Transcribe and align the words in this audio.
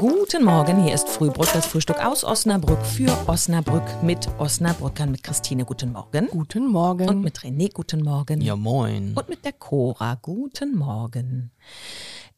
Guten 0.00 0.44
Morgen, 0.44 0.82
hier 0.82 0.94
ist 0.94 1.10
Frühbrück, 1.10 1.52
das 1.52 1.66
Frühstück 1.66 2.02
aus 2.02 2.24
Osnabrück 2.24 2.82
für 2.86 3.12
Osnabrück 3.28 4.02
mit 4.02 4.26
Osnabrückern, 4.38 5.10
mit 5.10 5.22
Christine. 5.22 5.66
Guten 5.66 5.92
Morgen. 5.92 6.26
Guten 6.28 6.66
Morgen. 6.68 7.06
Und 7.06 7.20
mit 7.20 7.40
René, 7.40 7.70
guten 7.70 8.02
Morgen. 8.02 8.40
Ja, 8.40 8.56
moin. 8.56 9.12
Und 9.14 9.28
mit 9.28 9.44
der 9.44 9.52
Cora, 9.52 10.14
guten 10.14 10.74
Morgen. 10.74 11.50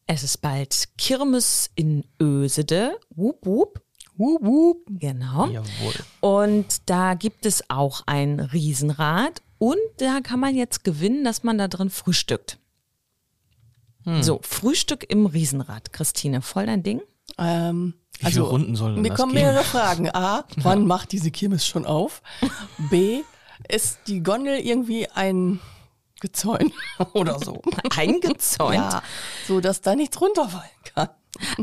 Es 0.09 0.25
ist 0.25 0.39
bald 0.39 0.89
Kirmes 0.99 1.71
in 1.77 2.05
Ösede. 2.21 2.99
Wup, 3.11 3.47
wup. 3.47 3.81
Wup, 4.17 4.43
wup. 4.43 4.79
Genau. 4.89 5.47
Jawohl. 5.47 5.95
Und 6.19 6.91
da 6.91 7.15
gibt 7.15 7.47
es 7.47 7.71
auch 7.71 8.03
ein 8.07 8.41
Riesenrad. 8.41 9.41
Und 9.59 9.79
da 9.99 10.19
kann 10.21 10.41
man 10.41 10.57
jetzt 10.57 10.83
gewinnen, 10.83 11.23
dass 11.23 11.45
man 11.45 11.59
da 11.59 11.69
drin 11.69 11.91
frühstückt. 11.91 12.59
So, 14.21 14.41
Frühstück 14.43 15.09
im 15.09 15.27
Riesenrad. 15.27 15.93
Christine, 15.93 16.43
voll 16.43 16.67
dein 16.67 16.83
Ding? 16.83 17.03
Ähm, 17.39 17.95
Wie 18.19 18.27
also, 18.27 18.41
viele 18.41 18.51
Runden 18.51 18.77
sollen 18.77 18.95
denn 18.95 19.03
Mir 19.03 19.09
das 19.11 19.19
kommen 19.19 19.33
gehen? 19.33 19.43
mehrere 19.43 19.65
Fragen. 19.65 20.11
A, 20.15 20.45
wann 20.57 20.87
macht 20.87 21.13
diese 21.13 21.31
Kirmes 21.31 21.67
schon 21.67 21.87
auf? 21.87 22.23
B, 22.91 23.23
ist 23.69 24.01
die 24.07 24.23
Gondel 24.23 24.59
irgendwie 24.59 25.09
ein 25.09 25.61
Gezäun 26.21 26.73
oder 27.15 27.39
so? 27.39 27.63
Eingezäunt. 27.97 28.75
Ja, 28.75 29.03
so 29.47 29.61
dass 29.61 29.81
da 29.81 29.95
nichts 29.95 30.21
runterfallen 30.21 30.71
kann. 30.95 31.09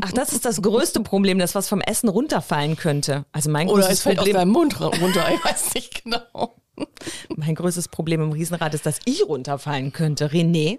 Ach, 0.02 0.12
das 0.12 0.32
ist 0.32 0.44
das 0.44 0.60
größte 0.62 1.00
Problem, 1.00 1.38
das 1.38 1.54
was 1.54 1.68
vom 1.68 1.80
Essen 1.80 2.08
runterfallen 2.08 2.76
könnte. 2.76 3.24
Also 3.32 3.50
mein 3.50 3.68
Oder 3.68 3.82
größtes 3.82 3.98
es 3.98 4.02
fällt 4.02 4.18
aus 4.18 4.24
Problem, 4.24 4.36
deinem 4.36 4.52
Mund 4.52 4.80
runter, 4.80 5.32
ich 5.32 5.44
weiß 5.44 5.74
nicht 5.74 6.04
genau. 6.04 6.56
mein 7.36 7.54
größtes 7.54 7.88
Problem 7.88 8.20
im 8.20 8.32
Riesenrad 8.32 8.74
ist, 8.74 8.86
dass 8.86 8.98
ich 9.04 9.24
runterfallen 9.26 9.92
könnte. 9.92 10.28
René, 10.30 10.78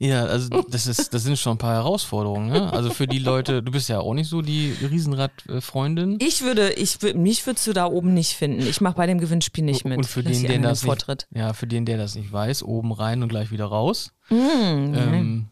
Ja, 0.00 0.26
also 0.26 0.62
das 0.62 0.86
ist, 0.86 1.12
das 1.12 1.24
sind 1.24 1.38
schon 1.38 1.54
ein 1.54 1.58
paar 1.58 1.74
Herausforderungen. 1.74 2.50
Ne? 2.50 2.72
Also 2.72 2.90
für 2.90 3.08
die 3.08 3.18
Leute, 3.18 3.64
du 3.64 3.72
bist 3.72 3.88
ja 3.88 3.98
auch 3.98 4.14
nicht 4.14 4.28
so 4.28 4.42
die 4.42 4.72
Riesenrad-Freundin. 4.80 6.18
ich 6.20 6.42
würde, 6.42 6.72
ich 6.74 6.98
mich 7.14 7.44
würdest 7.46 7.66
du 7.66 7.72
da 7.72 7.86
oben 7.86 8.14
nicht 8.14 8.34
finden. 8.34 8.60
Ich 8.60 8.80
mache 8.80 8.94
bei 8.94 9.06
dem 9.06 9.18
Gewinnspiel 9.18 9.64
nicht 9.64 9.84
mit. 9.84 9.98
Und 9.98 10.06
für 10.06 10.22
den, 10.22 10.40
der 10.44 10.60
das 10.60 10.82
nicht, 10.82 10.86
Vortritt. 10.86 11.26
ja, 11.34 11.52
für 11.52 11.66
den, 11.66 11.84
der 11.84 11.98
das 11.98 12.14
nicht 12.14 12.32
weiß, 12.32 12.62
oben 12.62 12.92
rein 12.92 13.24
und 13.24 13.28
gleich 13.28 13.50
wieder 13.50 13.64
raus. 13.64 14.12
Mm, 14.30 14.34
ähm, 14.34 15.46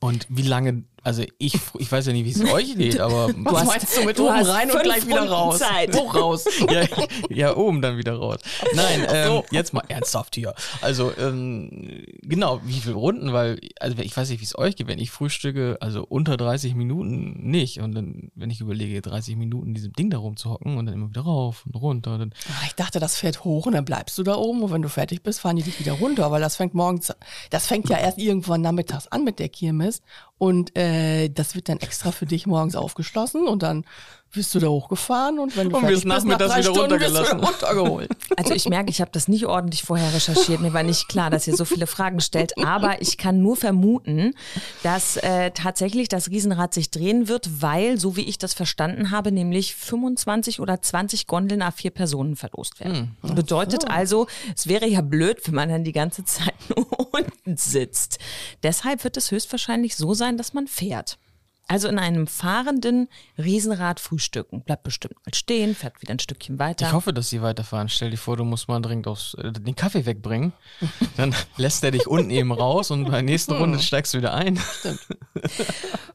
und 0.00 0.26
wie 0.28 0.42
lange, 0.42 0.84
also 1.06 1.22
ich, 1.38 1.54
ich 1.78 1.92
weiß 1.92 2.06
ja 2.06 2.12
nicht, 2.12 2.24
wie 2.24 2.32
es 2.42 2.52
euch 2.52 2.76
geht, 2.76 2.98
aber 3.06 3.28
Was 3.44 3.60
hast- 3.60 3.66
meinst 3.68 3.96
du 3.96 4.04
mit 4.04 4.18
du 4.18 4.24
oben 4.28 4.42
rein 4.42 4.70
und 4.70 4.82
gleich 4.82 5.06
wieder 5.06 5.18
Runden 5.20 5.32
raus? 5.32 5.58
Zeit. 5.60 5.96
Hoch 5.96 6.14
raus. 6.14 6.44
ja, 6.70 6.82
ja, 7.30 7.56
oben 7.56 7.80
dann 7.80 7.96
wieder 7.96 8.16
raus. 8.16 8.40
Nein, 8.74 9.06
ähm, 9.08 9.42
jetzt 9.52 9.72
mal 9.72 9.84
ernsthaft 9.88 10.34
hier. 10.34 10.52
Also, 10.82 11.12
ähm, 11.16 12.04
genau, 12.22 12.60
wie 12.64 12.80
viele 12.80 12.96
Runden, 12.96 13.32
weil, 13.32 13.60
also 13.78 13.96
ich 13.98 14.16
weiß 14.16 14.28
nicht, 14.30 14.40
wie 14.40 14.44
es 14.44 14.58
euch 14.58 14.74
geht, 14.74 14.88
wenn 14.88 14.98
ich 14.98 15.10
frühstücke, 15.12 15.78
also 15.80 16.04
unter 16.08 16.36
30 16.36 16.74
Minuten 16.74 17.50
nicht. 17.50 17.80
Und 17.80 17.94
dann, 17.94 18.30
wenn 18.34 18.50
ich 18.50 18.60
überlege, 18.60 19.00
30 19.00 19.36
Minuten 19.36 19.68
in 19.68 19.74
diesem 19.74 19.92
Ding 19.92 20.10
da 20.10 20.18
rumzuhocken 20.18 20.76
und 20.76 20.86
dann 20.86 20.94
immer 20.96 21.08
wieder 21.10 21.20
rauf 21.22 21.64
und 21.66 21.76
runter, 21.76 22.18
dann, 22.18 22.32
Ah, 22.48 22.64
Ich 22.66 22.74
dachte, 22.74 22.98
das 22.98 23.16
fährt 23.16 23.44
hoch 23.44 23.66
und 23.66 23.74
dann 23.74 23.84
bleibst 23.84 24.18
du 24.18 24.24
da 24.24 24.34
oben 24.34 24.62
und 24.62 24.72
wenn 24.72 24.82
du 24.82 24.88
fertig 24.88 25.22
bist, 25.22 25.40
fahren 25.40 25.54
die 25.56 25.62
dich 25.62 25.78
wieder 25.78 25.92
runter, 25.92 26.30
weil 26.32 26.40
das 26.40 26.56
fängt 26.56 26.74
morgens, 26.74 27.12
das 27.50 27.66
fängt 27.68 27.88
ja 27.88 27.98
erst 27.98 28.18
irgendwann 28.18 28.60
nachmittags 28.62 29.06
an 29.08 29.22
mit 29.24 29.38
der 29.38 29.48
Kirmes 29.48 30.02
und 30.38 30.76
äh, 30.76 31.28
das 31.28 31.54
wird 31.54 31.68
dann 31.68 31.78
extra 31.78 32.12
für 32.12 32.26
dich 32.26 32.46
morgens 32.46 32.76
aufgeschlossen 32.76 33.48
und 33.48 33.62
dann 33.62 33.84
wirst 34.36 34.54
du 34.54 34.58
da 34.58 34.68
hochgefahren 34.68 35.38
und 35.38 35.56
wenn 35.56 35.70
du 35.70 35.76
Und 35.76 35.86
bist, 35.86 36.04
nach 36.04 36.16
nachmittags 36.18 36.52
drei 36.52 36.60
wieder 36.60 36.70
Stunden 36.70 36.92
runtergelassen. 36.92 37.38
wieder 37.38 37.48
runtergeholt. 37.48 38.10
Also 38.36 38.54
ich 38.54 38.68
merke, 38.68 38.90
ich 38.90 39.00
habe 39.00 39.10
das 39.12 39.28
nicht 39.28 39.46
ordentlich 39.46 39.82
vorher 39.82 40.12
recherchiert. 40.14 40.60
Mir 40.60 40.72
war 40.72 40.82
nicht 40.82 41.08
klar, 41.08 41.30
dass 41.30 41.46
ihr 41.46 41.56
so 41.56 41.64
viele 41.64 41.86
Fragen 41.86 42.20
stellt. 42.20 42.56
Aber 42.64 43.00
ich 43.02 43.18
kann 43.18 43.40
nur 43.40 43.56
vermuten, 43.56 44.34
dass 44.82 45.16
äh, 45.16 45.50
tatsächlich 45.52 46.08
das 46.08 46.28
Riesenrad 46.30 46.74
sich 46.74 46.90
drehen 46.90 47.28
wird, 47.28 47.62
weil, 47.62 47.98
so 47.98 48.16
wie 48.16 48.22
ich 48.22 48.38
das 48.38 48.54
verstanden 48.54 49.10
habe, 49.10 49.32
nämlich 49.32 49.74
25 49.74 50.60
oder 50.60 50.80
20 50.80 51.26
Gondeln 51.26 51.62
a 51.62 51.70
vier 51.70 51.90
Personen 51.90 52.36
verlost 52.36 52.80
werden. 52.80 53.16
Bedeutet 53.22 53.90
also, 53.90 54.26
es 54.54 54.66
wäre 54.66 54.86
ja 54.86 55.00
blöd, 55.00 55.40
wenn 55.46 55.54
man 55.54 55.68
dann 55.68 55.84
die 55.84 55.92
ganze 55.92 56.24
Zeit 56.24 56.54
nur 56.76 56.86
unten 57.14 57.56
sitzt. 57.56 58.18
Deshalb 58.62 59.04
wird 59.04 59.16
es 59.16 59.30
höchstwahrscheinlich 59.30 59.96
so 59.96 60.14
sein, 60.14 60.36
dass 60.36 60.52
man 60.52 60.66
fährt. 60.66 61.18
Also 61.68 61.88
in 61.88 61.98
einem 61.98 62.26
fahrenden 62.28 63.08
Riesenrad 63.36 63.98
frühstücken. 63.98 64.62
Bleibt 64.62 64.84
bestimmt 64.84 65.16
mal 65.26 65.34
stehen, 65.34 65.74
fährt 65.74 66.00
wieder 66.00 66.12
ein 66.12 66.18
Stückchen 66.20 66.58
weiter. 66.58 66.86
ich 66.86 66.92
hoffe, 66.92 67.12
dass 67.12 67.30
die 67.30 67.42
weiterfahren. 67.42 67.88
Stell 67.88 68.10
dir 68.10 68.16
vor, 68.16 68.36
du 68.36 68.44
musst 68.44 68.68
mal 68.68 68.80
dringend 68.80 69.08
aufs, 69.08 69.34
äh, 69.34 69.50
den 69.52 69.74
Kaffee 69.74 70.06
wegbringen. 70.06 70.52
Dann 71.16 71.34
lässt 71.56 71.82
er 71.82 71.90
dich 71.90 72.06
unten 72.06 72.30
eben 72.30 72.52
raus 72.52 72.90
und 72.90 73.04
bei 73.04 73.10
der 73.10 73.22
nächsten 73.22 73.52
Runde 73.52 73.80
steigst 73.80 74.14
du 74.14 74.18
wieder 74.18 74.34
ein. 74.34 74.58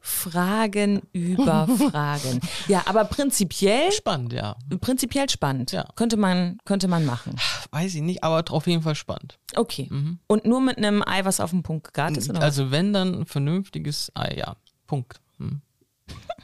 Fragen 0.00 1.02
über 1.12 1.68
Fragen. 1.90 2.40
Ja, 2.68 2.84
aber 2.86 3.04
prinzipiell, 3.04 3.92
Spannend, 3.92 4.32
ja. 4.32 4.56
prinzipiell 4.80 5.28
spannend. 5.28 5.72
Ja. 5.72 5.86
Könnte 5.96 6.16
man, 6.16 6.58
könnte 6.64 6.88
man 6.88 7.04
machen. 7.04 7.36
Weiß 7.70 7.94
ich 7.94 8.02
nicht, 8.02 8.24
aber 8.24 8.42
auf 8.52 8.66
jeden 8.66 8.82
Fall 8.82 8.94
spannend. 8.94 9.38
Okay. 9.54 9.90
Und 10.26 10.44
nur 10.44 10.60
mit 10.60 10.78
einem 10.78 11.02
Ei, 11.06 11.24
was 11.24 11.40
auf 11.40 11.50
den 11.50 11.62
Punkt 11.62 11.88
gegart 11.88 12.16
ist, 12.16 12.30
oder? 12.30 12.38
was? 12.38 12.44
Also 12.44 12.70
wenn 12.70 12.92
dann 12.92 13.20
ein 13.20 13.26
vernünftiges 13.26 14.10
Ei, 14.14 14.36
ja. 14.38 14.56
Punkt. 14.86 15.21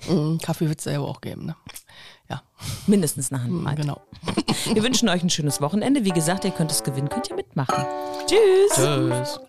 Hm. 0.06 0.34
Mm, 0.34 0.38
Kaffee 0.38 0.68
wird 0.68 0.78
es 0.78 0.84
selber 0.84 1.06
auch 1.08 1.20
geben, 1.20 1.46
ne? 1.46 1.56
Ja, 2.30 2.42
Mindestens 2.86 3.32
eine 3.32 3.42
Handbreit. 3.42 3.76
genau. 3.76 4.00
Wir 4.72 4.82
wünschen 4.82 5.08
euch 5.08 5.22
ein 5.22 5.30
schönes 5.30 5.60
Wochenende. 5.60 6.04
Wie 6.04 6.10
gesagt, 6.10 6.44
ihr 6.44 6.50
könnt 6.50 6.70
es 6.70 6.84
gewinnen, 6.84 7.08
könnt 7.08 7.30
ihr 7.30 7.36
mitmachen. 7.36 7.84
Tschüss. 8.26 8.74
Tschüss. 8.74 9.40